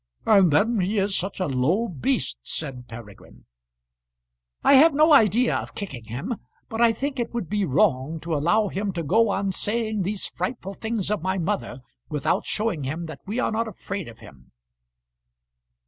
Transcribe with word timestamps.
"And 0.25 0.49
then 0.49 0.79
he 0.79 0.97
is 0.97 1.15
such 1.15 1.39
a 1.39 1.45
low 1.45 1.87
beast," 1.87 2.39
said 2.41 2.87
Peregrine. 2.87 3.45
"I 4.63 4.73
have 4.73 4.95
no 4.95 5.13
idea 5.13 5.55
of 5.55 5.75
kicking 5.75 6.05
him, 6.05 6.37
but 6.69 6.81
I 6.81 6.91
think 6.91 7.19
it 7.19 7.35
would 7.35 7.47
be 7.47 7.65
wrong 7.65 8.19
to 8.21 8.33
allow 8.35 8.67
him 8.69 8.93
to 8.93 9.03
go 9.03 9.29
on 9.29 9.51
saying 9.51 10.01
these 10.01 10.25
frightful 10.25 10.73
things 10.73 11.11
of 11.11 11.21
my 11.21 11.37
mother, 11.37 11.81
without 12.09 12.47
showing 12.47 12.83
him 12.83 13.05
that 13.05 13.21
we 13.27 13.37
are 13.39 13.51
not 13.51 13.67
afraid 13.67 14.07
of 14.07 14.17
him." 14.21 14.51